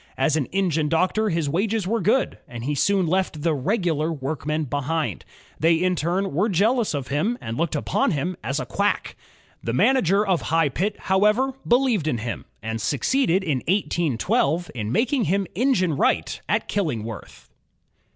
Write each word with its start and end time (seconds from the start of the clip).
As 0.17 0.35
an 0.35 0.47
engine 0.47 0.89
doctor 0.89 1.29
his 1.29 1.47
wages 1.47 1.85
were 1.85 2.01
good, 2.01 2.39
and 2.47 2.63
he 2.63 2.73
soon 2.73 3.05
left 3.05 3.43
the 3.43 3.53
'* 3.53 3.53
regular'' 3.63 4.11
workmen 4.11 4.63
behind. 4.63 5.23
They 5.59 5.75
in 5.75 5.95
turn 5.95 6.33
were 6.33 6.49
jealous 6.49 6.95
of 6.95 7.09
him 7.09 7.37
and 7.39 7.55
looked 7.55 7.75
upon 7.75 8.09
him 8.09 8.35
as 8.43 8.59
a 8.59 8.65
''quack." 8.65 9.15
The 9.63 9.73
manager 9.73 10.25
of 10.25 10.39
the 10.39 10.45
High 10.45 10.69
Pit, 10.69 10.95
however, 11.01 11.53
believed 11.67 12.07
in 12.07 12.17
him, 12.17 12.45
and 12.63 12.81
succeeded 12.81 13.43
in 13.43 13.59
1812 13.67 14.71
in 14.73 14.91
making 14.91 15.25
him 15.25 15.45
engine 15.53 15.95
wright 15.95 16.41
at 16.49 16.67
KiUingworth. 16.67 17.49